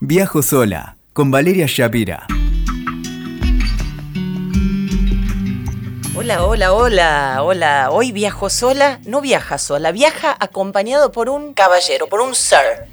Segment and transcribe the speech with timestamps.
[0.00, 2.26] Viajo sola con Valeria Shapira.
[6.14, 7.88] Hola, hola, hola, hola.
[7.90, 12.84] Hoy viajo sola, no viaja sola, viaja acompañado por un caballero, por un sir.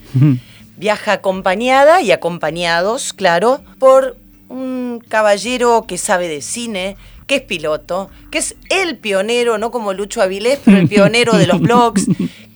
[0.77, 4.15] Viaja acompañada y acompañados, claro, por
[4.47, 6.95] un caballero que sabe de cine,
[7.27, 11.47] que es piloto, que es el pionero, no como Lucho Avilés, pero el pionero de
[11.47, 12.05] los blogs,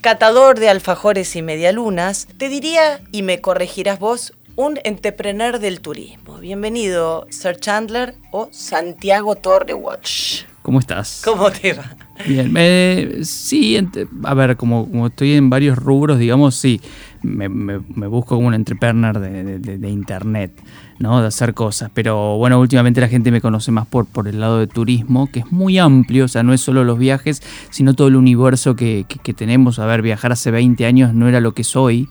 [0.01, 2.27] catador de alfajores y medialunas.
[2.37, 6.39] Te diría, y me corregirás vos, un entrepreneur del turismo.
[6.39, 10.45] Bienvenido, Sir Chandler o Santiago Torre Watch.
[10.63, 11.21] ¿Cómo estás?
[11.23, 11.95] ¿Cómo te va?
[12.27, 13.77] Bien, eh, sí,
[14.23, 16.81] a ver, como, como, estoy en varios rubros, digamos, sí,
[17.21, 17.47] me,
[18.07, 20.51] busco como un entrepreneur de, internet,
[20.97, 21.21] ¿no?
[21.21, 24.57] De hacer cosas, pero bueno, últimamente la gente me conoce más por, por el lado
[24.57, 28.07] de turismo, que es muy amplio, o sea, no es solo los viajes, sino todo
[28.07, 29.77] el universo que, que tenemos.
[29.77, 32.09] A ver, viajar hace 20 años no era lo que soy,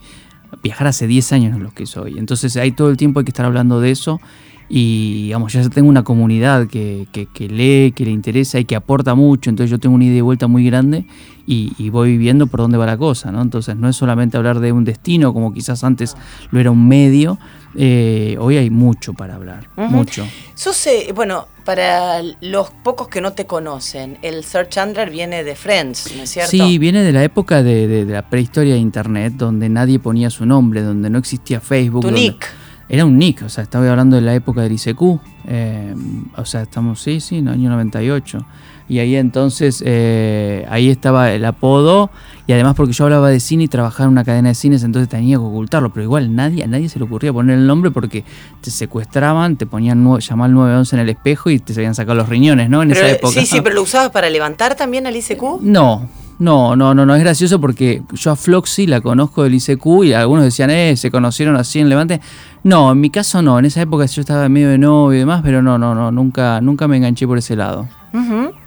[0.62, 2.18] viajar hace 10 años no es lo que soy.
[2.18, 4.20] Entonces ahí todo el tiempo hay que estar hablando de eso
[4.68, 9.14] y digamos, ya tengo una comunidad que, que, lee, que le interesa y que aporta
[9.14, 11.06] mucho, entonces yo tengo una idea de vuelta muy grande
[11.46, 13.40] y, voy viendo por dónde va la cosa, ¿no?
[13.40, 16.16] Entonces no es solamente hablar de un destino como quizás antes
[16.50, 17.38] lo era un medio,
[17.76, 20.26] eh, hoy hay mucho para hablar, mucho.
[20.54, 25.54] Sos, eh, bueno, para los pocos que no te conocen, el Sir Chandler viene de
[25.54, 26.50] Friends, ¿no es cierto?
[26.50, 30.82] Sí, viene de la época de, la prehistoria de Internet, donde nadie ponía su nombre,
[30.82, 32.02] donde no existía Facebook.
[32.02, 32.48] Tu nick.
[32.88, 35.02] Era un nick, o sea, estaba hablando de la época del ICQ,
[35.48, 35.94] eh,
[36.36, 38.44] o sea, estamos, sí, sí, en el año 98.
[38.88, 42.10] Y ahí entonces, eh, ahí estaba el apodo,
[42.46, 45.08] y además porque yo hablaba de cine y trabajaba en una cadena de cines, entonces
[45.08, 48.22] tenía que ocultarlo, pero igual nadie, a nadie se le ocurría poner el nombre porque
[48.60, 52.14] te secuestraban, te ponían llamar al 911 en el espejo y te se habían sacado
[52.14, 52.82] los riñones, ¿no?
[52.82, 53.32] En esa época.
[53.32, 55.60] Sí, sí, pero lo usabas para levantar también al ICQ.
[55.62, 60.04] No, no, no, no, no, es gracioso porque yo a Floxy la conozco del ICQ
[60.04, 62.20] y algunos decían, eh, se conocieron así en Levante.
[62.62, 65.20] No, en mi caso no, en esa época yo estaba en medio de novio y
[65.20, 67.88] demás, pero no, no, no, nunca, nunca me enganché por ese lado.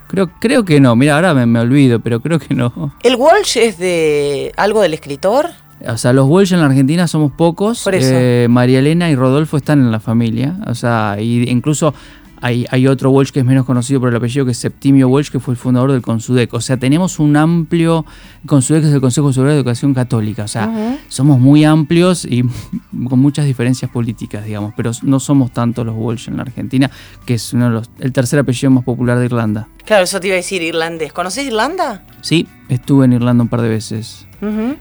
[0.08, 2.94] Creo, creo que no, mira, ahora me, olvido, pero creo que no.
[3.02, 5.50] ¿El Walsh es de algo del escritor?
[5.86, 7.82] O sea, los Walsh en la Argentina somos pocos.
[7.84, 8.10] Por eso.
[8.12, 10.56] Eh, María Elena y Rodolfo están en la familia.
[10.66, 11.94] O sea, y incluso
[12.42, 15.40] hay, otro Walsh que es menos conocido por el apellido, que es Septimio Walsh, que
[15.40, 16.52] fue el fundador del Consudec.
[16.54, 18.06] O sea, tenemos un amplio.
[18.46, 20.44] Consudec es el Consejo Superior de Educación Católica.
[20.44, 22.42] O sea, somos muy amplios y
[23.08, 24.72] con muchas diferencias políticas, digamos.
[24.76, 26.90] Pero no somos tantos los Walsh en la Argentina,
[27.26, 29.68] que es uno de los, el tercer apellido más popular de Irlanda.
[29.84, 31.12] Claro, eso te iba a decir irlandés.
[31.12, 32.04] ¿Conoces Irlanda?
[32.22, 34.26] Sí, estuve en Irlanda un par de veces.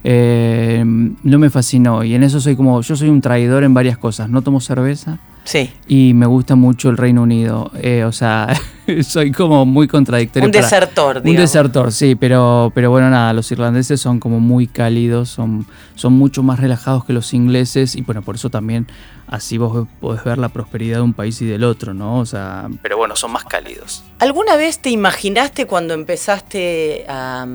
[0.06, 3.98] Eh, no me fascinó y en eso soy como, yo soy un traidor en varias
[3.98, 4.30] cosas.
[4.30, 5.20] No tomo cerveza
[5.50, 5.74] Sí.
[5.88, 7.72] Y me gusta mucho el Reino Unido.
[7.82, 8.56] Eh, o sea,
[9.02, 10.46] soy como muy contradictorio.
[10.46, 11.32] Un desertor, digamos.
[11.32, 15.66] Un desertor, sí, pero, pero bueno, nada, los irlandeses son como muy cálidos, son,
[15.96, 18.86] son mucho más relajados que los ingleses y bueno, por eso también
[19.26, 22.20] así vos podés ver la prosperidad de un país y del otro, ¿no?
[22.20, 24.04] O sea, pero bueno, son más cálidos.
[24.20, 27.48] ¿Alguna vez te imaginaste cuando empezaste a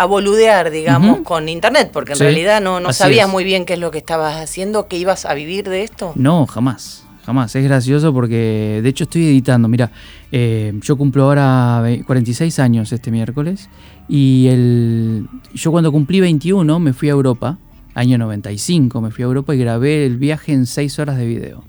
[0.00, 3.80] a boludear, digamos, con internet, porque en realidad no, no sabías muy bien qué es
[3.80, 6.12] lo que estabas haciendo, que ibas a vivir de esto.
[6.14, 7.54] No, jamás jamás.
[7.54, 9.68] Es gracioso porque, de hecho, estoy editando.
[9.68, 9.92] Mira,
[10.32, 13.68] eh, yo cumplo ahora 46 años este miércoles
[14.08, 17.58] y el, yo cuando cumplí 21 me fui a Europa,
[17.92, 21.64] año 95, me fui a Europa y grabé el viaje en 6 horas de video.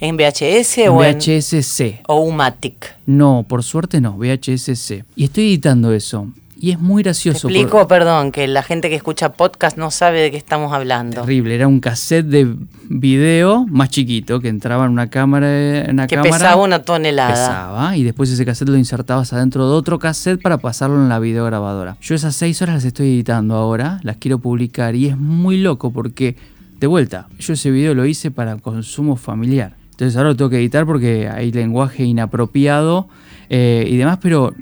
[0.00, 2.00] ¿En VHS o en VHS-C?
[2.08, 2.96] ¿O Umatic?
[3.06, 5.04] No, por suerte no, VHS-C.
[5.14, 6.26] Y estoy editando eso.
[6.60, 7.46] Y es muy gracioso.
[7.46, 11.20] Te explico, perdón, que la gente que escucha podcast no sabe de qué estamos hablando.
[11.20, 12.52] Terrible, era un cassette de
[12.88, 15.84] video más chiquito que entraba en una cámara.
[15.84, 17.30] En una que pesaba una tonelada.
[17.30, 21.20] Pesaba, y después ese cassette lo insertabas adentro de otro cassette para pasarlo en la
[21.20, 21.96] videograbadora.
[22.00, 25.92] Yo esas seis horas las estoy editando ahora, las quiero publicar y es muy loco
[25.92, 26.36] porque,
[26.80, 29.76] de vuelta, yo ese video lo hice para consumo familiar.
[29.92, 33.08] Entonces ahora lo tengo que editar porque hay lenguaje inapropiado
[33.48, 34.54] eh, y demás, pero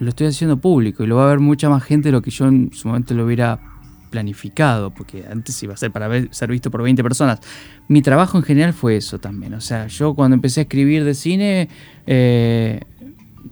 [0.00, 2.30] lo estoy haciendo público y lo va a ver mucha más gente de lo que
[2.30, 3.60] yo en su momento lo hubiera
[4.10, 7.40] planificado, porque antes iba a ser para ser visto por 20 personas.
[7.86, 9.54] Mi trabajo en general fue eso también.
[9.54, 11.68] O sea, yo cuando empecé a escribir de cine,
[12.06, 12.80] eh,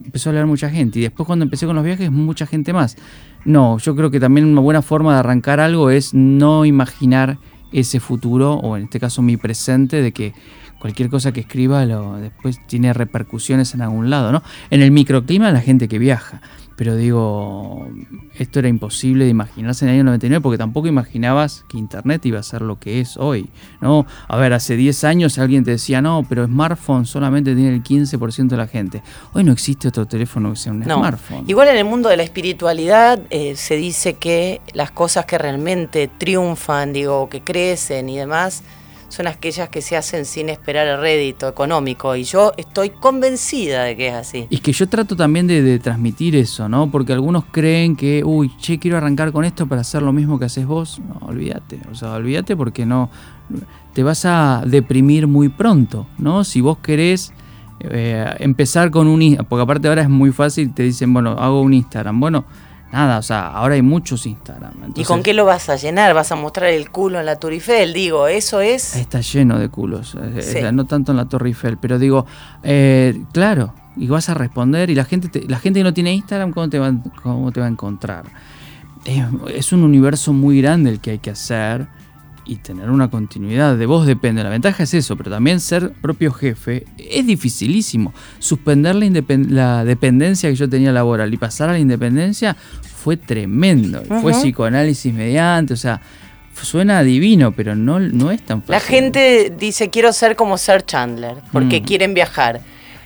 [0.04, 0.98] empezó a hablar mucha gente.
[0.98, 2.96] Y después cuando empecé con los viajes, mucha gente más.
[3.44, 7.38] No, yo creo que también una buena forma de arrancar algo es no imaginar
[7.72, 10.32] ese futuro, o en este caso mi presente, de que
[10.78, 14.42] cualquier cosa que escriba lo, después tiene repercusiones en algún lado, ¿no?
[14.70, 16.40] En el microclima la gente que viaja.
[16.78, 17.90] Pero digo,
[18.36, 22.38] esto era imposible de imaginarse en el año 99 porque tampoco imaginabas que Internet iba
[22.38, 23.50] a ser lo que es hoy.
[23.80, 24.06] ¿no?
[24.28, 28.46] A ver, hace 10 años alguien te decía, no, pero smartphone solamente tiene el 15%
[28.46, 29.02] de la gente.
[29.32, 31.46] Hoy no existe otro teléfono que sea un smartphone.
[31.48, 36.08] Igual en el mundo de la espiritualidad eh, se dice que las cosas que realmente
[36.16, 38.62] triunfan, digo, que crecen y demás,
[39.08, 42.14] son aquellas que se hacen sin esperar el rédito económico.
[42.14, 44.46] Y yo estoy convencida de que es así.
[44.50, 46.90] Y que yo trato también de, transmitir eso, ¿no?
[46.90, 50.44] Porque algunos creen que, uy, che, quiero arrancar con esto para hacer lo mismo que
[50.44, 51.00] haces vos.
[51.00, 51.80] No, olvídate.
[51.90, 53.10] O sea, olvídate porque no.
[53.94, 56.44] Te vas a deprimir muy pronto, ¿no?
[56.44, 57.32] Si vos querés.
[57.80, 61.74] eh, empezar con un porque aparte ahora es muy fácil, te dicen, bueno, hago un
[61.74, 62.20] Instagram.
[62.20, 62.44] Bueno,
[62.92, 64.92] nada, o sea, ahora hay muchos Instagram.
[64.94, 66.14] ¿Y con qué lo vas a llenar?
[66.14, 67.92] ¿Vas a mostrar el culo en la Tour Eiffel?
[67.92, 68.96] Digo, eso es...
[68.96, 70.58] Está lleno de culos, eh, Sí.
[70.58, 72.26] eh, no tanto en la Torre Eiffel, pero digo,
[72.62, 76.12] eh, claro, y vas a responder y la gente, te- la gente que no tiene
[76.14, 76.92] Instagram, ¿cómo te va,
[77.22, 78.24] cómo te va a encontrar?
[79.04, 79.24] Es,
[79.54, 81.86] es un universo muy grande el que hay que hacer
[82.48, 83.76] y tener una continuidad.
[83.76, 84.42] De vos depende.
[84.42, 88.12] La ventaja es eso, pero también ser propio jefe es dificilísimo.
[88.40, 94.02] Suspender la, dependencia que yo tenía laboral y pasar a la independencia fue tremendo.
[94.20, 96.00] Fue psicoanálisis mediante, o sea,
[96.60, 98.72] suena divino, pero no, no es tan fácil.
[98.72, 101.84] La gente dice, quiero ser como Sir Chandler, porque Mm.
[101.84, 102.60] quieren viajar.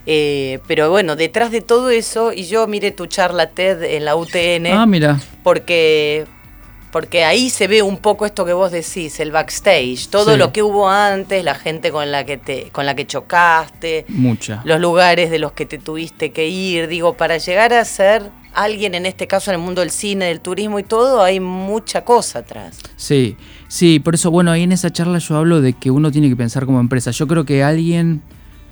[0.06, 4.16] Eh, pero bueno, detrás de todo eso, y yo miré tu charla TED en la
[4.16, 5.20] UTN, Ah, mira.
[5.44, 6.24] porque,
[6.92, 10.38] porque ahí se ve un poco esto que vos decís, el backstage, todo Sí.
[10.38, 14.60] lo que hubo antes, la gente con la que te, con la que chocaste, Mucha.
[14.64, 18.94] los lugares de los que te tuviste que ir, digo, para llegar a ser alguien,
[18.94, 22.40] en este caso en el mundo del cine, del turismo y todo, hay mucha cosa
[22.40, 22.78] atrás.
[22.96, 23.36] Sí,
[23.68, 26.36] sí, por eso, bueno, ahí en esa charla yo hablo de que uno tiene que
[26.36, 27.10] pensar como empresa.
[27.10, 28.20] Yo creo que alguien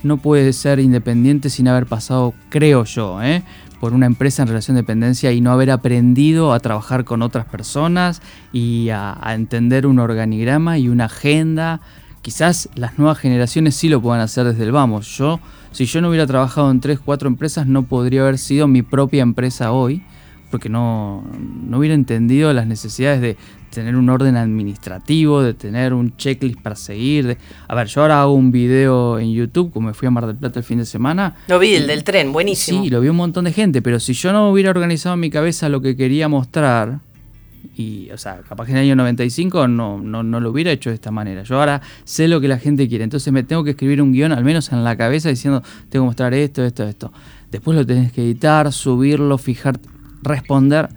[0.03, 3.41] no puede ser independiente sin haber pasado, creo yo, ¿eh?
[3.81, 7.45] Por una empresa en relación de dependencia y no haber aprendido a trabajar con otras
[7.45, 8.21] personas
[8.53, 11.81] y a, a entender un organigrama y una agenda.
[12.21, 15.17] Quizás las nuevas generaciones sí lo puedan hacer desde el vamos.
[15.17, 15.39] Yo,
[15.71, 19.23] si yo no hubiera trabajado en tres, cuatro empresas, no podría haber sido mi propia
[19.23, 20.03] empresa hoy
[20.51, 21.23] porque no,
[21.67, 23.37] no hubiera entendido las necesidades de
[23.71, 27.25] tener un orden administrativo, de tener un checklist para seguir.
[27.25, 27.37] de-
[27.69, 30.35] A ver, yo ahora hago un video en YouTube, como me fui a Mar del
[30.35, 31.35] Plata el fin de semana.
[31.47, 32.83] Lo vi, el del tren, buenísimo.
[32.83, 35.29] Sí, lo vio un montón de gente, pero si yo no hubiera organizado en mi
[35.29, 36.99] cabeza lo que quería mostrar,
[37.77, 40.89] y, o sea, capaz que en el año 95 no, no, no lo hubiera hecho
[40.89, 41.43] de esta manera.
[41.43, 44.31] Yo ahora sé lo que la gente quiere, entonces me tengo que escribir un guion,
[44.33, 47.13] al menos en la cabeza, diciendo, tengo que mostrar esto, esto, esto.
[47.51, 49.79] Después lo tenés que editar, subirlo, fijar,
[50.23, 50.89] responder.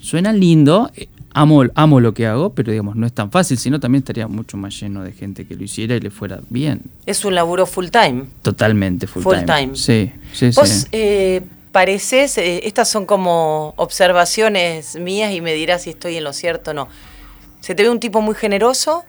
[0.00, 0.90] Suena lindo,
[1.32, 4.56] amo, amo lo que hago, pero digamos, no es tan fácil, sino también estaría mucho
[4.56, 6.82] más lleno de gente que lo hiciera y le fuera bien.
[7.06, 8.24] Es un laburo full time.
[8.42, 9.46] Totalmente full, Full time.
[9.46, 9.76] time.
[9.76, 10.86] Sí, sí, Vos sí.
[10.92, 11.42] eh,
[11.72, 16.70] pareces, eh, estas son como observaciones mías y me dirás si estoy en lo cierto
[16.70, 16.88] o no.
[17.60, 19.04] Se te ve un tipo muy generoso.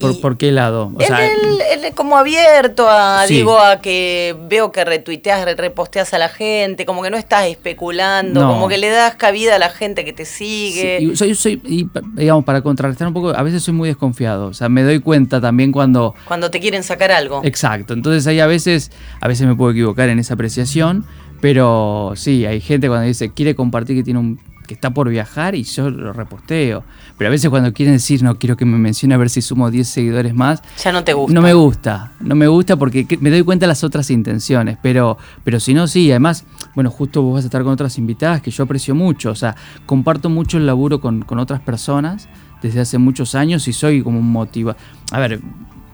[0.00, 0.90] ¿Por, por qué lado?
[0.94, 3.34] O sea, el- el- como abierto a, Sí.
[3.34, 7.46] digo, a que veo que retuiteas, re- reposteas a la gente, como que no estás
[7.46, 8.48] especulando, No.
[8.54, 10.98] como que le das cabida a la gente que te sigue.
[10.98, 14.46] Sí, y soy, soy- y, digamos, para contrarrestar un poco, a veces soy muy desconfiado.
[14.46, 16.14] O sea, me doy cuenta también cuando.
[16.26, 17.40] Cuando te quieren sacar algo.
[17.44, 17.94] Exacto.
[17.94, 18.90] Entonces ahí a veces,
[19.20, 21.04] a veces me puedo equivocar en esa apreciación.
[21.40, 24.40] Pero sí, hay gente cuando dice quiere compartir que tiene un.
[24.66, 26.84] que está por viajar y yo lo reposteo.
[27.18, 29.70] Pero a veces cuando quieren decir no quiero que me mencione a ver si sumo
[29.70, 30.62] 10 seguidores más.
[30.82, 31.32] Ya no te gusta.
[31.34, 34.78] No me gusta, no me gusta porque que- me doy cuenta de las otras intenciones,
[34.82, 36.44] pero, pero si no, sí, además,
[36.74, 39.54] bueno, justo vos vas a estar con otras invitadas que yo aprecio mucho, o sea,
[39.86, 42.28] comparto mucho el laburo con, con otras personas
[42.62, 44.76] desde hace muchos años y soy como un motiva.
[45.10, 45.40] A ver,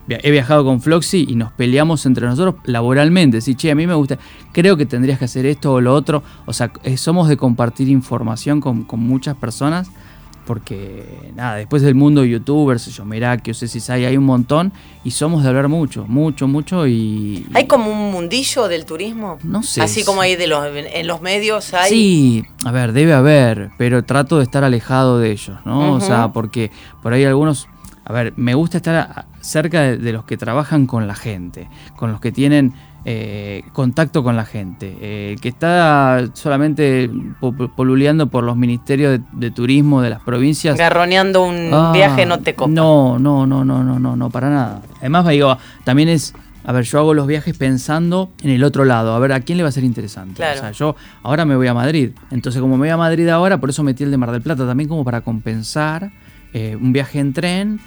[0.09, 3.95] he viajado con Floxy y nos peleamos entre nosotros laboralmente, sí, che, a mí me
[3.95, 4.19] gusta,
[4.53, 7.89] creo que tendrías que hacer esto o lo otro, o sea, eh, somos de compartir
[7.89, 9.91] información con, con muchas personas
[10.49, 14.73] porque nada, después del mundo de youtubers, yo Merakio, Ceci hay un montón
[15.05, 17.47] y somos de hablar mucho, mucho, mucho y...
[17.53, 19.37] ¿Hay como un mundillo del turismo?
[19.45, 19.83] No sé.
[19.83, 21.91] Así como hay de los, en los medios hay.
[21.91, 25.93] Sí, a ver, debe haber, pero trato de estar alejado de ellos, ¿no?
[25.93, 26.71] O sea, porque
[27.03, 27.69] por ahí algunos...
[28.07, 32.11] A ver, me gusta estar cerca de, de los que trabajan con la gente, con
[32.11, 32.73] los que tienen
[33.11, 34.95] eh, contacto con la gente.
[35.01, 37.11] Eh, que está solamente
[37.41, 40.77] po- po- poluleando por los ministerios de, de turismo de las provincias.
[40.77, 42.71] Garroneando un Ah, viaje no te copa.
[42.71, 44.83] No, no, no, no, no, no, no, para nada.
[44.99, 46.35] Además, digo, también es.
[46.65, 49.57] A ver, yo hago los viajes pensando en el otro lado, a ver a quién
[49.57, 50.35] le va a ser interesante.
[50.35, 50.59] Claro.
[50.59, 52.11] O sea, yo ahora me voy a Madrid.
[52.31, 54.67] Entonces, como me voy a Madrid ahora, por eso metí el de Mar del Plata
[54.67, 56.11] también como para compensar
[56.53, 57.81] eh, un viaje en tren,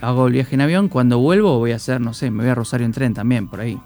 [0.00, 2.54] hago el viaje en avión, cuando vuelvo voy a hacer, no sé, me voy a
[2.54, 3.78] Rosario en tren también, por ahí.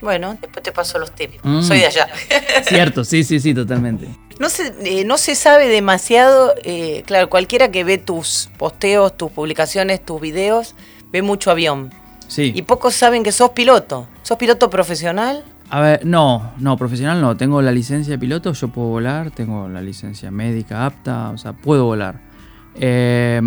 [0.00, 1.38] Bueno, después te paso los tips.
[1.42, 1.62] Mm.
[1.62, 2.08] Soy de allá.
[2.64, 4.08] Cierto, sí, sí, sí, totalmente.
[4.38, 9.30] No se, eh, no se sabe demasiado, eh, claro, cualquiera que ve tus posteos, tus
[9.30, 10.74] publicaciones, tus videos,
[11.12, 11.92] ve mucho avión.
[12.28, 12.52] Sí.
[12.54, 14.08] Y pocos saben que sos piloto.
[14.22, 15.44] ¿Sos piloto profesional?
[15.68, 17.36] A ver, no, no, profesional no.
[17.36, 21.52] Tengo la licencia de piloto, yo puedo volar, tengo la licencia médica apta, o sea,
[21.52, 22.20] puedo volar.
[22.76, 23.40] Eh,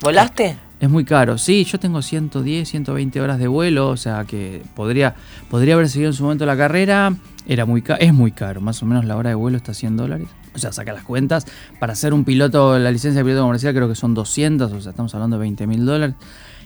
[0.00, 0.67] ¿Volaste?
[0.80, 1.38] Es muy caro.
[1.38, 5.14] Sí, yo tengo 110, 120 horas de vuelo, o sea que podría,
[5.50, 7.16] podría haber seguido en su momento la carrera.
[7.46, 10.28] Era muy es muy caro, más o menos la hora de vuelo está 100 dólares.
[10.54, 11.46] O sea, saca las cuentas.
[11.80, 14.90] Para ser un piloto, la licencia de piloto comercial creo que son 200, o sea,
[14.90, 16.14] estamos hablando de 20 mil dólares.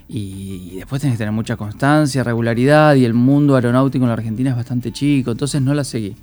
[0.08, 4.50] Y después tenés que tener mucha constancia, regularidad, y el mundo aeronáutico en la Argentina
[4.50, 6.16] es bastante chico, entonces no la seguí.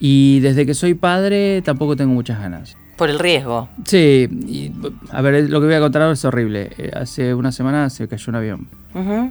[0.00, 2.76] Y desde que soy padre tampoco tengo muchas ganas.
[2.98, 3.68] Por el riesgo.
[3.84, 4.72] Sí, y,
[5.12, 6.70] a ver, lo que voy a contar ahora es horrible.
[6.76, 8.68] Eh, hace una semana se cayó un avión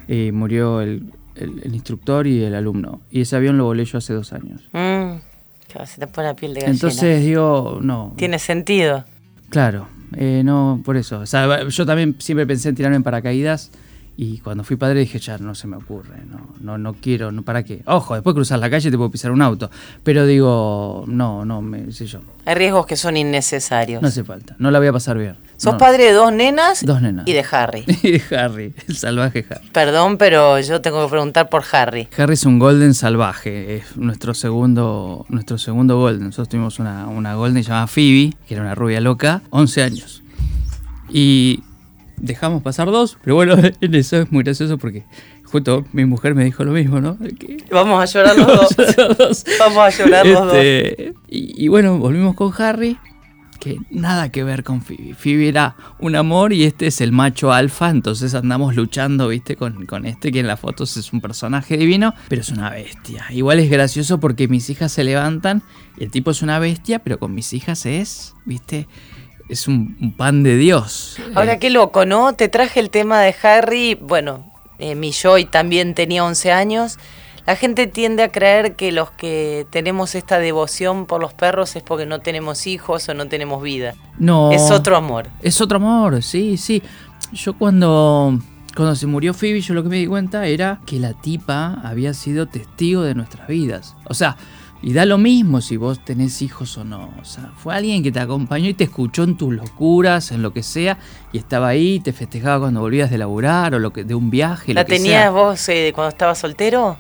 [0.08, 1.04] y murió el,
[1.66, 3.02] instructor y el alumno.
[3.12, 4.62] Y ese avión lo volé yo hace dos años.
[4.72, 5.18] Mm,
[5.86, 6.74] se te pone la piel de gallina.
[6.74, 8.14] Entonces digo, no.
[8.16, 9.04] Tiene sentido.
[9.50, 11.20] Claro, eh, no, por eso.
[11.20, 13.72] O sea, yo también siempre pensé en tirarme en paracaídas
[14.20, 17.44] y cuando fui padre dije, ya no se me ocurre, no, no, no quiero, no,
[17.44, 17.84] ¿para qué?
[17.86, 19.70] Ojo, después cruzar la calle te puedo pisar un auto.
[20.04, 22.22] Pero digo, no, no, me sé yo.
[22.46, 24.02] Hay riesgos que son innecesarios.
[24.02, 25.36] No hace falta, no la voy a pasar bien.
[25.58, 27.84] Sos padre de dos nenas, dos nenas y de Harry.
[28.04, 29.70] y de Harry, el salvaje Harry.
[29.72, 32.08] Perdón, pero yo tengo que preguntar por Harry.
[32.18, 36.26] Harry es un golden salvaje, es nuestro segundo, nuestro segundo golden.
[36.26, 40.24] Nosotros tuvimos una, una golden llamada Phoebe, que era una rubia loca, 11 años.
[41.10, 41.64] Y
[42.18, 45.06] dejamos pasar dos, pero bueno, eso es muy gracioso porque
[45.44, 47.18] justo mi mujer me dijo lo mismo, ¿no?
[47.72, 49.46] Vamos a llorar los dos.
[49.60, 50.56] Vamos a llorar los dos.
[50.56, 52.98] Este, y, bueno, volvimos con Harry,
[53.60, 55.14] que nada que ver con Phoebe.
[55.14, 59.86] Phoebe era un amor y este es el macho alfa, entonces andamos luchando, viste, con,
[59.86, 63.26] con este que en las fotos es un personaje divino, pero es una bestia.
[63.30, 65.64] Igual es gracioso porque mis hijas se levantan
[65.98, 68.88] y el tipo es una bestia, pero con mis hijas es, viste
[69.50, 71.18] es un, pan de Dios.
[71.36, 72.34] Ahora qué loco, ¿no?
[72.34, 76.98] Te traje el tema de Harry, bueno, eh, mi Joy también tenía 11 años.
[77.46, 81.84] La gente tiende a creer que los que tenemos esta devoción por los perros es
[81.84, 83.96] porque no tenemos hijos o no tenemos vida.
[84.20, 84.52] No.
[84.52, 85.30] Es otro amor.
[85.42, 86.84] Es otro amor, sí, sí.
[87.32, 88.38] Yo cuando,
[88.76, 92.14] cuando se murió Phoebe, yo lo que me di cuenta era que la tipa había
[92.14, 93.96] sido testigo de nuestras vidas.
[94.10, 94.36] O sea,
[94.82, 97.12] y da lo mismo si vos tenés hijos o no.
[97.20, 100.54] O sea, fue alguien que te acompañó y te escuchó en tus locuras, en lo
[100.54, 101.00] que sea,
[101.34, 104.74] y estaba ahí, te festejaba cuando volvías de laburar o lo que, de un viaje.
[104.74, 106.98] ¿La tenías vos eh, cuando estabas soltero?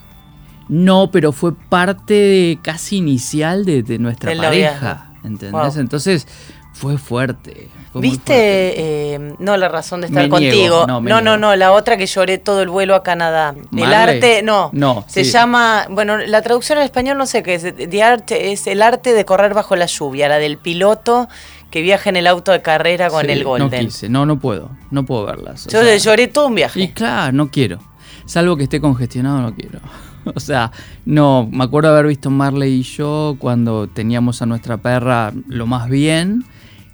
[0.69, 5.13] No, pero fue parte casi inicial de, nuestra pareja.
[5.23, 5.77] ¿Entendés?
[5.77, 6.27] Entonces
[6.73, 7.69] fue fuerte.
[7.93, 9.13] ¿Viste?
[9.15, 10.85] Eh, no la razón de estar contigo.
[10.87, 13.55] no, no, no, la otra que lloré todo el vuelo a Canadá.
[13.75, 14.69] El arte, no.
[14.73, 15.05] No.
[15.07, 17.75] Se llama, bueno, la traducción al español no sé qué es.
[17.75, 21.27] The art, es el arte de correr bajo la lluvia, la del piloto
[21.71, 23.83] que viaja en el auto de carrera con el Golden.
[23.83, 25.67] No quise, no, no puedo, no puedo verlas.
[25.67, 26.79] Yo lloré todo un viaje.
[26.79, 27.79] Y claro, no quiero.
[28.25, 29.79] Salvo que esté congestionado, no quiero.
[30.35, 30.73] O sea,
[31.05, 35.89] no, me acuerdo haber visto Marley y yo cuando teníamos a nuestra perra lo más
[35.89, 36.43] bien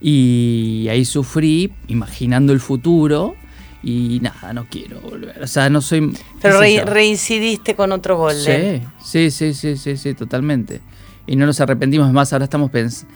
[0.06, 3.36] y ahí sufrí, imaginando el futuro.
[3.82, 5.42] Y nada, no quiero volver.
[5.42, 6.18] O sea, no soy.
[6.42, 8.86] Pero reincidiste con otro Golden.
[9.02, 10.82] Sí, sí, sí, sí, sí, totalmente.
[11.26, 12.34] Y no nos arrepentimos más.
[12.34, 13.14] Ahora estamos pensando.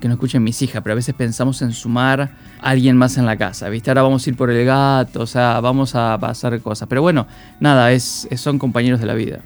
[0.00, 3.26] Que no escuchen mis hijas, pero a veces pensamos en sumar a alguien más en
[3.26, 3.90] la casa, ¿viste?
[3.90, 6.88] Ahora vamos a ir por el gato, o sea, vamos a pasar cosas.
[6.88, 7.26] Pero bueno,
[7.58, 9.40] nada, es, son compañeros de la vida.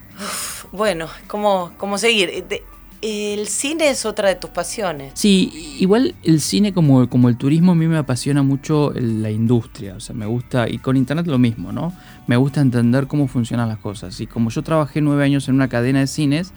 [0.71, 2.45] bueno, ¿cómo, cómo seguir?
[3.03, 5.13] El cine es otra de tus pasiones.
[5.15, 9.97] Sí, igual el cine como, como el turismo a mí me apasiona mucho la industria,
[9.97, 11.93] o sea, me gusta, y con internet lo mismo, ¿no?
[12.29, 14.21] Me gusta entender cómo funcionan las cosas.
[14.21, 16.53] Y como yo trabajé nueve años en una cadena de cines...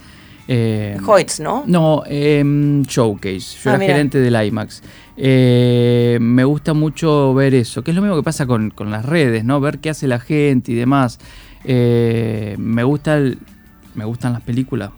[0.48, 1.64] Eh, Hoyts, ¿no?
[1.66, 4.84] No, em, Showcase, yo ah, era gerente del IMAX.
[5.18, 9.44] Eh, me gusta mucho ver eso, que es lo mismo que pasa con, las redes,
[9.44, 9.60] ¿no?
[9.60, 11.18] Ver qué hace la gente y demás.
[11.64, 13.20] Eh, me, gusta
[13.96, 14.92] me gustan las películas,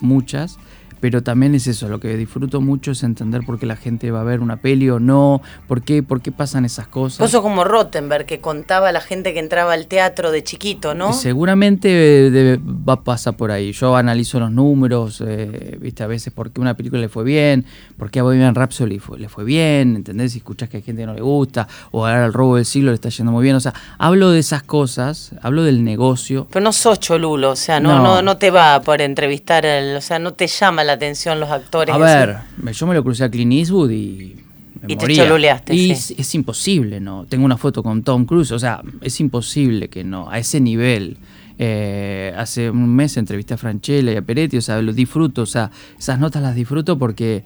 [0.00, 0.58] muchas
[1.04, 4.22] pero también es eso, lo que disfruto mucho es entender por qué la gente va
[4.22, 7.30] a ver una peli o no, por qué, por qué pasan esas cosas.
[7.30, 11.12] Vos como Rottenberg, que contaba a la gente que entraba al teatro de chiquito, ¿no?
[11.12, 13.72] seguramente va a pasar por ahí.
[13.72, 17.66] Yo analizo los números, eh, viste, a veces por qué una película le fue bien,
[17.98, 20.32] por qué a Bohemian Rhapsody le fue bien, ¿entendés?
[20.32, 22.94] Si escuchas que a gente no le gusta, o ahora el robo del siglo le
[22.94, 23.56] está yendo muy bien.
[23.56, 26.46] O sea, hablo de esas cosas, hablo del negocio.
[26.50, 28.22] Pero no sos cholulo, o sea, no, no.
[28.22, 31.94] no, te va por entrevistar, o sea, no te llama la atención los actores.
[31.94, 32.38] A ver,
[32.72, 34.44] yo me lo crucé a Clint Eastwood y
[34.82, 37.26] me y te Y es, imposible, ¿no?
[37.26, 41.16] Tengo una foto con Tom Cruise, o sea, es imposible que no, a ese nivel.
[41.58, 45.46] Eh, hace un mes entrevisté a Franchella y a Peretti, o sea, lo disfruto, o
[45.46, 47.44] sea, esas notas las disfruto porque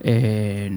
[0.00, 0.70] eh,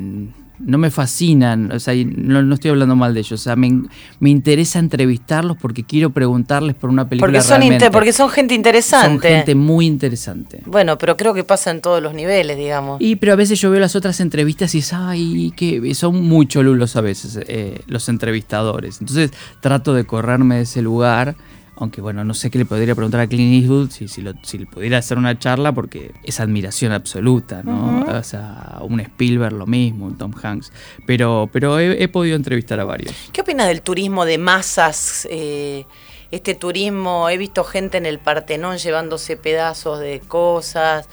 [0.59, 3.83] no me fascinan, o sea, no, estoy hablando mal de ellos, o sea, me,
[4.19, 7.31] me, interesa entrevistarlos porque quiero preguntarles por una película.
[7.31, 9.07] Porque son, porque son gente interesante.
[9.09, 10.61] Son gente muy interesante.
[10.65, 13.01] Bueno, pero creo que pasa en todos los niveles, digamos.
[13.01, 16.47] Y pero a veces yo veo las otras entrevistas y es, ay, que son muy
[16.47, 18.99] cholulos a veces eh, los entrevistadores.
[19.01, 19.31] Entonces
[19.61, 21.35] trato de correrme de ese lugar
[21.77, 24.65] aunque bueno, no sé qué le podría preguntar a Clint Eastwood si, si, si le
[24.65, 28.05] pudiera hacer una charla porque es admiración absoluta, ¿no?
[28.07, 30.71] O sea, un Spielberg lo mismo, un Tom Hanks.
[31.05, 33.13] Pero, pero he, podido entrevistar a varios.
[33.33, 35.27] ¿Qué opinas del turismo de masas?
[35.29, 35.85] Eh,
[36.31, 41.09] este turismo, he visto gente en el Partenón llevándose pedazos de cosas.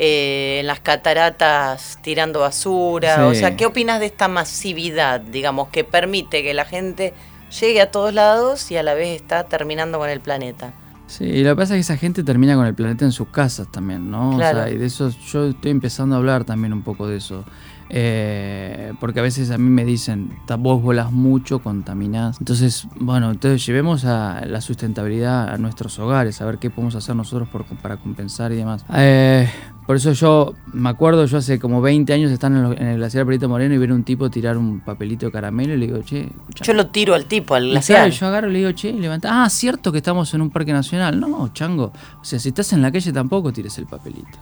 [0.00, 3.28] Eh, en las cataratas tirando basura.
[3.28, 7.14] O sea, ¿qué opinas de esta masividad, digamos, que permite que la gente
[7.60, 10.74] llegue a todos lados y a la vez está terminando con el planeta.
[11.06, 13.28] Sí, y lo que pasa es que esa gente termina con el planeta en sus
[13.28, 14.36] casas también, ¿no?
[14.36, 14.60] Claro.
[14.60, 17.44] O sea, y de eso yo estoy empezando a hablar también un poco de eso.
[17.90, 22.38] Eh, porque a veces a mí me dicen, vos volas mucho, contaminás.
[22.40, 27.14] Entonces, bueno, entonces llevemos a la sustentabilidad a nuestros hogares, a ver qué podemos hacer
[27.14, 27.48] nosotros
[27.82, 28.84] para compensar y demás.
[28.94, 29.48] Eh,
[29.86, 33.48] por eso yo me acuerdo, yo hace como 20 años están en, el glaciar Perito
[33.48, 36.28] Moreno y ver un tipo tirar un papelito de caramelo y le digo, che,
[36.62, 38.10] Yo lo tiro al tipo, al glaciar.
[38.10, 39.44] yo agarro y le digo, che, levanta.
[39.44, 41.20] Ah, cierto que estamos en un parque nacional.
[41.20, 41.92] No, chango.
[42.20, 44.38] O sea, si estás en la calle tampoco tires el papelito.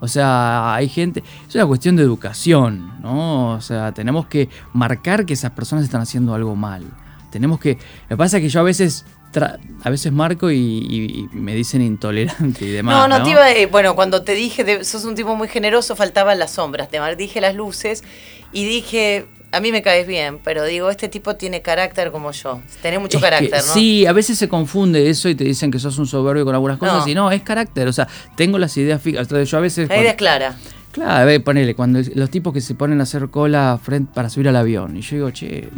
[0.00, 3.52] O sea, hay gente, es una cuestión de educación, ¿no?
[3.52, 6.84] O sea, tenemos que marcar que esas personas están haciendo algo mal.
[7.30, 9.06] Tenemos que, lo que pasa es que yo a veces
[9.40, 12.96] a veces marco y, me dicen intolerante y demás.
[12.96, 16.38] No, no, te iba, eh, bueno, cuando te dije, sos un tipo muy generoso, faltaban
[16.38, 18.04] las sombras, te dije las luces
[18.52, 22.60] y dije, a mí me caes bien, pero digo, este tipo tiene carácter como yo.
[22.80, 23.74] Tenés mucho carácter, ¿no?
[23.74, 26.78] Sí, a veces se confunde eso y te dicen que sos un soberbio con algunas
[26.78, 27.86] cosas y no, es carácter.
[27.86, 29.28] O sea, tengo las ideas fijas.
[29.28, 29.88] Yo a veces.
[29.88, 30.56] La idea es clara.
[30.92, 34.48] Claro, a ponele, cuando los tipos que se ponen a hacer cola frente para subir
[34.48, 34.94] al avión.
[34.94, 35.68] Y yo digo, che,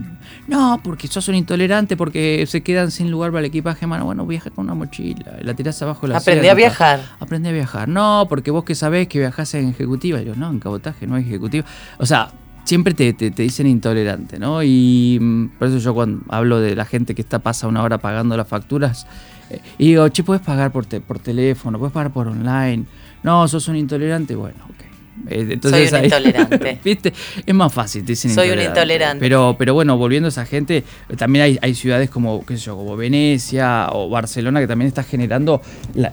[0.49, 4.07] no, porque sos un intolerante, porque se quedan sin lugar para el equipaje, mano.
[4.07, 7.01] Bueno, viaja con una mochila, la tirás abajo de la Aprende a viajar.
[7.21, 7.89] Aprende a viajar.
[7.89, 10.21] No, porque vos que sabés que viajás en ejecutiva.
[10.21, 11.65] yo, no, en cabotaje no hay ejecutiva.
[11.99, 12.33] O sea,
[12.65, 14.65] siempre te, te, dicen intolerante, ¿no?
[14.65, 17.99] Y mm, por eso yo cuando hablo de la gente que está pasa una hora
[17.99, 19.07] pagando las facturas,
[19.49, 22.85] eh, y digo, che, puedes pagar por, por teléfono, puedes pagar por online.
[23.23, 24.74] No, sos un intolerante, bueno,
[25.29, 26.79] entonces, Soy un intolerante.
[26.85, 27.13] ¿viste?
[27.45, 29.21] Es más fácil, dicen Soy un intolerante.
[29.21, 30.85] Pero, pero bueno, volviendo a esa gente,
[31.17, 35.03] también hay, hay ciudades como, qué sé yo, como Venecia o Barcelona que también está
[35.03, 35.61] generando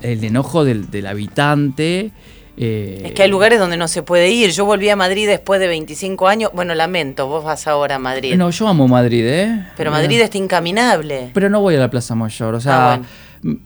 [0.01, 2.11] el enojo del, habitante.
[2.57, 4.51] Eh, es que hay lugares donde no se puede ir.
[4.51, 6.51] Yo volví a Madrid después de 25 años.
[6.53, 8.35] Bueno, lamento, vos vas ahora a Madrid.
[8.35, 9.67] No, yo amo Madrid, ¿eh?
[9.77, 11.31] Pero Madrid está incaminable.
[11.33, 12.93] Pero no voy a la Plaza Mayor, o sea...
[12.93, 13.01] Ah,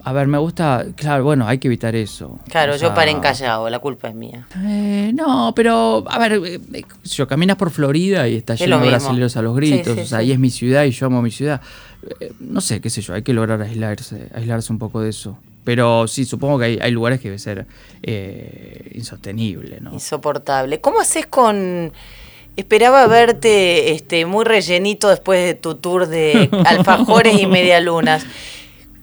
[0.04, 2.40] a ver, me gusta, claro, bueno, hay que evitar eso.
[2.50, 4.48] Claro, yo paré en Callao, la culpa es mía.
[4.64, 9.36] Eh, no, pero, a ver, eh, yo caminas por Florida y está lleno de brasileños
[9.36, 11.62] a los gritos, o sea, ahí es mi ciudad y yo amo mi ciudad.
[12.20, 15.38] Eh, no sé, qué sé yo, hay que lograr aislarse, aislarse un poco de eso.
[15.66, 17.66] Pero sí, supongo que hay, lugares que debe ser
[18.94, 19.94] insostenible, ¿no?
[19.94, 20.80] Insoportable.
[20.80, 21.92] ¿Cómo haces con...
[22.56, 28.26] Esperaba verte este, muy rellenito después de tu tour de alfajores y medialunas.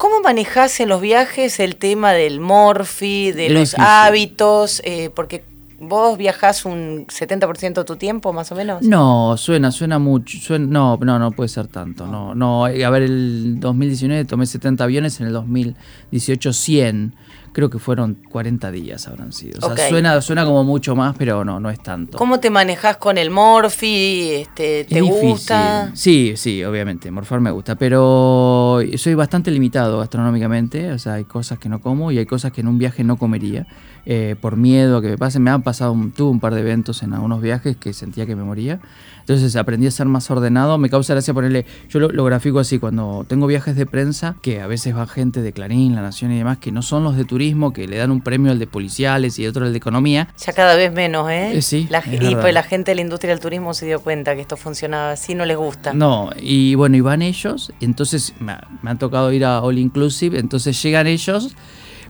[0.03, 4.83] ¿Cómo manejas en los viajes el tema del morfi, de los hábitos?
[4.85, 5.45] Eh, porque
[5.79, 8.83] vos viajás un 70% de tu tiempo, más o menos.
[8.83, 10.59] No, suena, suena mucho.
[10.59, 12.09] no, no, no puede ser tanto.
[12.09, 12.65] No, no.
[12.65, 17.15] A ver, el 2019 tomé 70 aviones, en el 2018 100
[17.53, 19.59] creo que fueron 40 días habrán sido.
[19.67, 22.19] O sea, suena, suena como mucho más, pero no, no es tanto.
[22.19, 24.31] ¿Cómo te manejas con el morfi?
[24.33, 25.91] Este, ¿Te gusta?
[25.95, 31.59] Sí, sí, obviamente, morfar me gusta, pero soy bastante limitado gastronómicamente, o sea, hay cosas
[31.59, 33.67] que no como y hay cosas que en un viaje no comería,
[34.05, 35.43] eh, por miedo a que me pasen.
[35.43, 38.43] Me han pasado, tuve un par de eventos en algunos viajes que sentía que me
[38.43, 38.81] moría.
[39.21, 40.79] Entonces aprendí a ser más ordenado.
[40.79, 44.61] Me causa gracia ponerle, yo lo, lo, grafico así, cuando tengo viajes de prensa, que
[44.61, 47.25] a veces va gente de Clarín, La Nación y demás, que no son los de
[47.25, 50.29] turismo, que le dan un premio al de policiales y otro al de economía.
[50.45, 51.57] Ya cada vez menos, ¿eh?
[51.57, 51.89] eh sí.
[52.21, 55.13] y pues la gente de la industria del turismo se dio cuenta que esto funcionaba
[55.13, 55.93] así, no les gusta.
[55.93, 60.39] No, y bueno, y van ellos, entonces me, me han tocado ir a All Inclusive,
[60.39, 61.55] entonces llegan ellos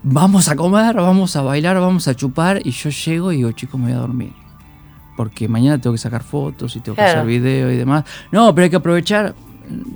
[0.02, 2.60] vamos a comer, vamos a bailar, vamos a chupar.
[2.64, 4.42] Y yo llego y digo, chicos, me voy a dormir
[5.16, 8.04] porque mañana tengo que sacar fotos y tengo que hacer video y demás.
[8.30, 9.34] No, pero hay que aprovechar.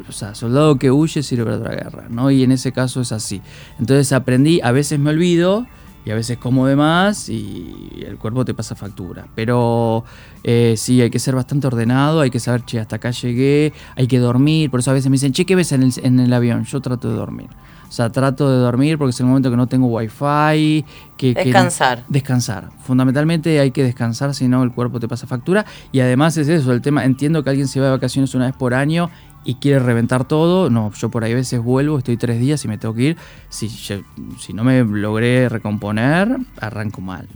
[0.09, 2.31] O sea, soldado que huye sirve para otra guerra, ¿no?
[2.31, 3.43] Y en ese caso es así.
[3.79, 5.67] Entonces aprendí, a veces me olvido
[6.05, 9.27] y a veces como de más y el cuerpo te pasa factura.
[9.35, 10.05] Pero
[10.45, 14.07] eh, sí, hay que ser bastante ordenado, hay que saber, che, hasta acá llegué, hay
[14.07, 14.71] que dormir.
[14.71, 16.65] Por eso a veces me dicen, che, ¿qué ves en el, en el avión?
[16.65, 17.49] Yo trato de dormir.
[17.89, 20.85] O sea, trato de dormir porque es el momento que no tengo wifi.
[21.17, 22.05] Que, que- Descansar.
[22.09, 22.69] descansar.
[22.85, 25.65] Fundamentalmente hay que descansar, si no el cuerpo te pasa factura.
[25.93, 28.55] Y además es eso, el tema, entiendo que alguien se va de vacaciones una vez
[28.55, 29.09] por año
[29.45, 30.69] y quiere reventar todo.
[30.71, 33.17] No, yo por ahí a veces vuelvo, estoy tres días y me tengo que ir.
[33.49, 34.01] Si, yo-
[34.39, 37.29] si no me logré recomponer, arranco mal.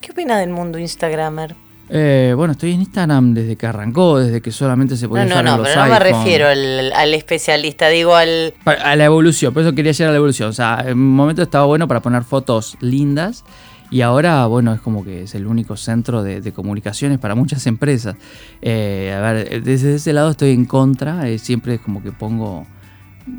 [0.00, 1.54] ¿Qué opina del mundo Instagramer?
[1.90, 5.30] Eh, bueno, estoy en Instagram desde que arrancó, desde que solamente se No, podía no,
[5.30, 8.54] usar en no, los pero no me refiero al, al especialista, digo al...
[8.64, 10.48] A la evolución, por eso quería llegar a la evolución.
[10.48, 13.44] O sea, en un momento estaba bueno para poner fotos lindas
[13.90, 17.66] y ahora, bueno, es como que es el único centro de, de comunicaciones para muchas
[17.66, 18.16] empresas.
[18.60, 22.66] Eh, a ver, desde ese lado estoy en contra, eh, siempre es como que pongo...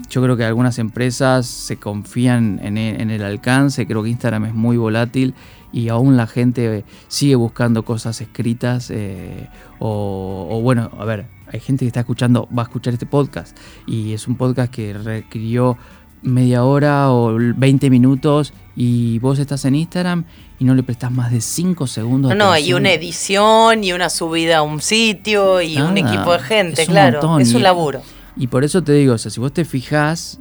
[0.09, 4.53] Yo creo que algunas empresas se confían en en el, alcance, creo que Instagram es
[4.53, 5.35] muy volátil
[5.75, 11.59] y aún la gente sigue buscando cosas escritas eh, o, o bueno, a ver, hay
[11.59, 15.77] gente que está escuchando, va a escuchar este podcast y es un podcast que requirió
[16.21, 20.23] media hora o 20 minutos y vos estás en Instagram
[20.59, 22.31] y no le prestás más de 5 segundos.
[22.31, 26.39] No, no, y una edición y una subida a un sitio y un equipo de
[26.39, 27.19] gente, claro.
[27.21, 28.01] montón, es un y- laburo.
[28.37, 30.39] Y por eso te digo, o sea, si vos te fijás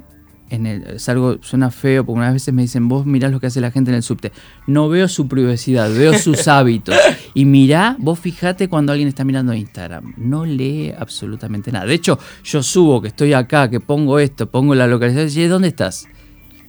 [0.55, 3.47] en el, es algo, suena feo, porque unas veces me dicen, vos mirás lo que
[3.47, 4.31] hace la gente en el subte.
[4.67, 6.95] No veo su privacidad, veo sus hábitos.
[7.33, 10.13] Y mirá, vos fijate cuando alguien está mirando Instagram.
[10.17, 11.85] No lee absolutamente nada.
[11.85, 15.67] De hecho, yo subo que estoy acá, que pongo esto, pongo la localización, y ¿dónde
[15.69, 16.07] estás?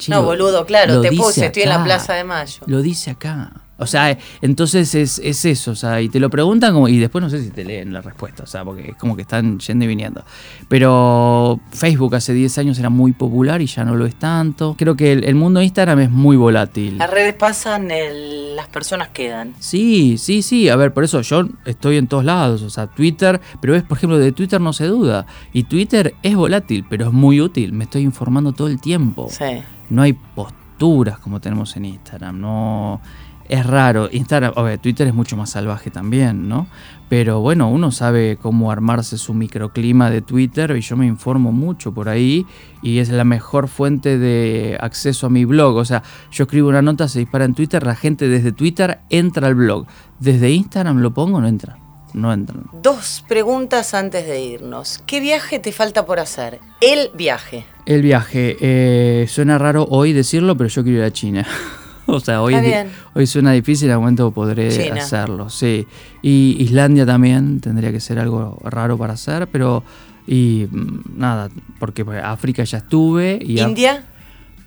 [0.09, 1.85] No, boludo, claro, te puse, estoy en la.
[1.85, 2.61] Plaza de Mayo.
[2.67, 3.66] Lo dice acá.
[3.79, 7.23] O sea, entonces es, es eso, o sea, y te lo preguntan como, y después
[7.23, 9.85] no sé si te leen la respuesta, o sea, porque es como que están yendo
[9.85, 10.25] y viniendo.
[10.69, 14.75] Pero Facebook hace 10 años era muy popular y ya no lo es tanto.
[14.79, 16.99] Creo que el, el mundo de Instagram es muy volátil.
[16.99, 19.55] Las redes pasan, el- las personas quedan.
[19.59, 20.69] Sí, sí, sí.
[20.69, 22.63] A ver, por eso yo estoy en todos lados.
[22.63, 25.27] O sea, Twitter, pero es, por ejemplo, de Twitter no se duda.
[25.53, 27.73] Y Twitter es volátil, pero es muy útil.
[27.73, 29.29] Me estoy informando todo el tiempo.
[29.31, 29.45] Sí.
[29.91, 32.41] No hay posturas como tenemos en Instagram.
[32.41, 33.01] No.
[33.49, 34.09] Es raro.
[34.11, 36.67] Instagram, a ver, Twitter es mucho más salvaje también, ¿no?
[37.09, 41.95] Pero bueno, uno sabe cómo armarse su microclima de Twitter y yo me informo mucho
[41.95, 42.45] por ahí
[42.83, 45.77] y es la mejor fuente de acceso a mi blog.
[45.77, 49.47] O sea, yo escribo una nota, se dispara en Twitter, la gente desde Twitter entra
[49.47, 49.87] al blog.
[50.19, 51.79] Desde Instagram lo pongo, no entra.
[52.13, 52.65] No entran.
[52.83, 55.03] Dos preguntas antes de irnos.
[55.07, 56.61] ¿Qué viaje te falta por hacer?
[56.81, 57.67] El viaje.
[57.85, 61.47] El viaje, eh, suena raro hoy decirlo, pero yo quiero ir a China.
[62.15, 65.03] o sea, hoy, es hoy suena difícil, algún momento podré China.
[65.03, 65.87] hacerlo, sí.
[66.23, 69.83] Y Islandia también tendría que ser algo raro para hacer, pero...
[70.29, 73.61] Y mm, nada, porque África ya estuve y...
[73.61, 74.05] India.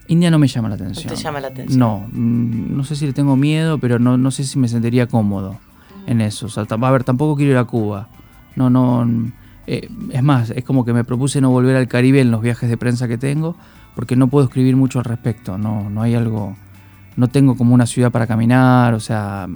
[0.08, 1.13] India no me llama la atención.
[1.13, 1.80] te llama la atención?
[1.80, 5.08] No, mm, no sé si le tengo miedo, pero no, no sé si me sentiría
[5.08, 5.60] cómodo
[6.08, 6.47] en eso.
[6.47, 8.10] O sea, a ver, tampoco quiero ir a Cuba.
[8.56, 9.06] No, no.
[9.06, 9.32] mm,
[9.67, 12.67] eh, es más, es como que me propuse no volver al Caribe en los viajes
[12.69, 13.56] de prensa que tengo,
[13.95, 15.60] porque no puedo escribir mucho al respecto.
[15.60, 16.58] No, no hay algo.
[17.19, 19.47] No tengo como una ciudad para caminar, o sea,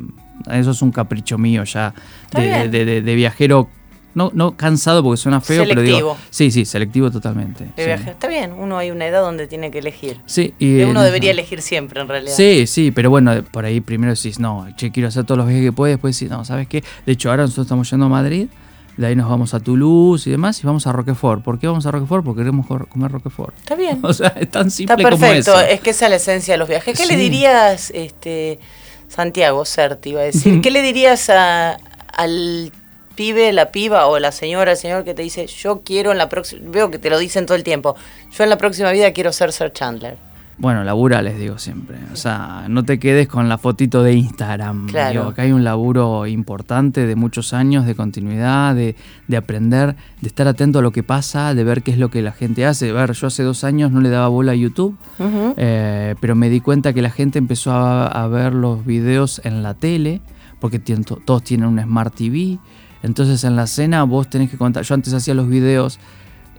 [0.51, 1.93] eso es un capricho mío ya
[2.33, 3.69] de, de- de- de viajero.
[4.15, 5.97] No, no cansado porque suena feo, pero digo.
[5.97, 6.17] Selectivo.
[6.29, 7.65] Sí, sí, selectivo totalmente.
[7.75, 7.81] Sí.
[7.81, 10.19] Está bien, uno hay una edad donde tiene que elegir.
[10.27, 11.05] Sí, y Que uno eso.
[11.05, 12.35] debería elegir siempre, en realidad.
[12.35, 15.65] Sí, sí, pero bueno, por ahí primero decís, no, che, quiero hacer todos los viajes
[15.65, 16.83] que puedes, después decís, no, ¿sabes qué?
[17.07, 18.49] De hecho, ahora nosotros estamos yendo a Madrid,
[18.97, 21.43] de ahí nos vamos a Toulouse y demás, y vamos a Roquefort.
[21.43, 22.23] ¿Por qué vamos a Roquefort?
[22.23, 23.57] Porque queremos comer Roquefort.
[23.57, 23.99] Está bien.
[24.03, 25.61] O sea, es tan Está simple como perfecto, eso.
[25.61, 26.97] es que esa es la esencia de los viajes.
[26.99, 28.59] ¿Qué le dirías, este,
[29.07, 30.61] Santiago Certi, iba a decir?
[30.61, 31.77] ¿Qué le dirías a-
[32.15, 32.71] al
[33.15, 36.29] pibe, la piba o la señora, el señor que te dice, yo quiero en la
[36.29, 37.95] próxima, veo que te lo dicen todo el tiempo,
[38.31, 40.17] yo en la próxima vida quiero ser Sir Chandler?
[40.57, 41.97] Bueno, labura les digo siempre.
[42.13, 44.87] O sea, no te quedes con la fotito de Instagram.
[44.87, 45.11] Claro.
[45.11, 48.95] Digo, acá hay un laburo importante de muchos años de continuidad, de,
[49.27, 52.21] de aprender, de estar atento a lo que pasa, de ver qué es lo que
[52.21, 52.91] la gente hace.
[52.91, 54.95] A ver, yo hace dos años no le daba bola a YouTube,
[55.57, 59.63] eh, pero me di cuenta que la gente empezó a, a ver los videos en
[59.63, 60.21] la tele,
[60.59, 62.59] porque todos tienen un Smart TV.
[63.01, 64.83] Entonces en la cena vos tenés que contar.
[64.83, 65.99] Yo antes hacía los videos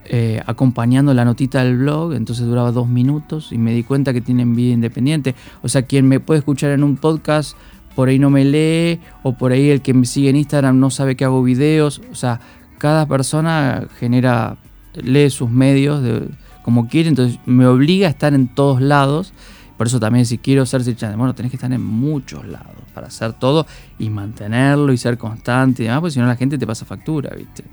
[0.07, 4.21] eh, acompañando la notita del blog, entonces duraba dos minutos y me di cuenta que
[4.21, 5.35] tienen vida independiente.
[5.63, 7.57] O sea, quien me puede escuchar en un podcast,
[7.95, 10.91] por ahí no me lee, o por ahí el que me sigue en Instagram no
[10.91, 12.03] sabe que hago videos.
[12.11, 12.41] O sea,
[12.79, 14.57] cada persona genera,
[14.95, 16.29] lee sus medios de-
[16.63, 19.33] como quiere, entonces me obliga a estar en todos lados.
[19.77, 22.75] Por eso también si quiero ser Sir Chandler, bueno, tenés que estar en muchos lados
[22.95, 23.67] para hacer todo
[23.99, 27.31] y mantenerlo y ser constante y demás, porque si no la gente te pasa factura,
[27.37, 27.65] ¿viste?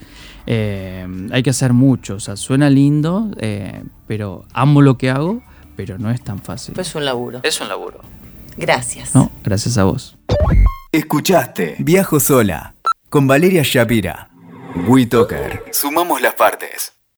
[0.48, 5.44] Eh, hay que hacer mucho, o sea, suena lindo, eh, pero amo lo que hago,
[5.76, 6.74] pero no es tan fácil.
[6.74, 7.40] Pues es un laburo.
[7.44, 8.02] es un laburo.
[8.58, 9.16] Gracias.
[9.16, 10.18] No, gracias a vos.
[10.92, 12.76] Escuchaste Viajo Sola
[13.10, 14.30] con Valeria Shapira.
[14.88, 15.66] WeToker.
[15.72, 16.94] Sumamos las partes.